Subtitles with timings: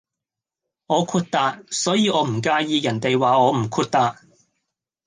[0.87, 4.15] 我豁達，所以我唔介意人地話我唔豁達